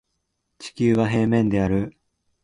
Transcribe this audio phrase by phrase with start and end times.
[0.57, 1.95] 地球は平面である